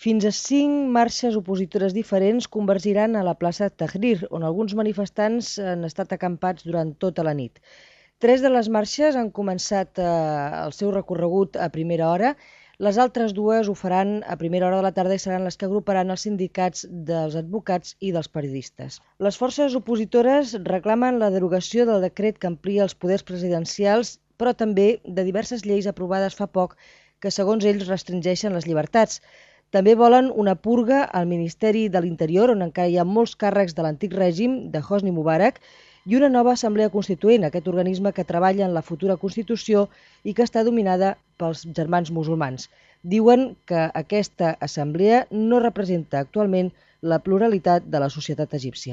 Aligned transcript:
Fins 0.00 0.24
a 0.24 0.30
cinc 0.32 0.86
marxes 0.96 1.34
opositores 1.36 1.92
diferents 1.92 2.46
convergiran 2.48 3.16
a 3.16 3.24
la 3.26 3.34
plaça 3.40 3.66
Tahrir, 3.68 4.22
on 4.36 4.46
alguns 4.48 4.72
manifestants 4.78 5.50
han 5.60 5.84
estat 5.88 6.14
acampats 6.16 6.64
durant 6.64 6.94
tota 7.04 7.26
la 7.26 7.34
nit. 7.40 7.60
Tres 8.24 8.40
de 8.40 8.48
les 8.48 8.70
marxes 8.72 9.18
han 9.20 9.28
començat 9.38 10.00
eh, 10.00 10.06
el 10.62 10.72
seu 10.72 10.94
recorregut 10.94 11.58
a 11.60 11.68
primera 11.74 12.08
hora, 12.08 12.30
les 12.86 12.96
altres 13.04 13.34
dues 13.36 13.68
ho 13.68 13.74
faran 13.76 14.14
a 14.24 14.38
primera 14.40 14.70
hora 14.70 14.78
de 14.78 14.86
la 14.86 14.94
tarda 14.96 15.18
i 15.18 15.20
seran 15.20 15.44
les 15.44 15.60
que 15.60 15.68
agruparan 15.68 16.14
els 16.14 16.24
sindicats 16.24 16.86
dels 17.10 17.36
advocats 17.42 17.92
i 18.00 18.14
dels 18.16 18.32
periodistes. 18.38 19.02
Les 19.28 19.36
forces 19.42 19.76
opositores 19.82 20.56
reclamen 20.64 21.20
la 21.20 21.28
derogació 21.36 21.84
del 21.84 22.00
decret 22.08 22.40
que 22.40 22.48
amplia 22.48 22.88
els 22.88 22.96
poders 22.96 23.26
presidencials, 23.34 24.16
però 24.40 24.56
també 24.64 24.88
de 25.04 25.28
diverses 25.28 25.68
lleis 25.68 25.92
aprovades 25.92 26.40
fa 26.40 26.48
poc 26.48 26.78
que, 27.20 27.28
segons 27.28 27.68
ells, 27.68 27.84
restringeixen 27.92 28.56
les 28.56 28.64
llibertats. 28.64 29.20
També 29.74 29.92
volen 29.94 30.32
una 30.42 30.56
purga 30.58 31.04
al 31.18 31.28
Ministeri 31.30 31.84
de 31.94 32.00
l'Interior, 32.02 32.50
on 32.50 32.62
encara 32.64 32.90
hi 32.90 32.96
ha 32.98 33.06
molts 33.06 33.36
càrrecs 33.38 33.76
de 33.76 33.84
l'antic 33.86 34.16
règim 34.18 34.56
de 34.72 34.82
Hosni 34.82 35.12
Mubarak, 35.14 35.60
i 36.10 36.16
una 36.18 36.30
nova 36.32 36.54
Assemblea 36.56 36.90
Constituent, 36.90 37.44
aquest 37.46 37.68
organisme 37.70 38.10
que 38.16 38.24
treballa 38.26 38.64
en 38.66 38.74
la 38.74 38.82
futura 38.82 39.18
Constitució 39.24 39.84
i 40.24 40.34
que 40.34 40.46
està 40.48 40.64
dominada 40.66 41.12
pels 41.38 41.62
germans 41.78 42.10
musulmans. 42.16 42.66
Diuen 43.14 43.50
que 43.70 43.86
aquesta 44.02 44.56
assemblea 44.68 45.26
no 45.30 45.60
representa 45.62 46.24
actualment 46.24 46.72
la 47.00 47.20
pluralitat 47.24 47.86
de 47.92 48.02
la 48.02 48.10
societat 48.10 48.58
egípcia. 48.58 48.88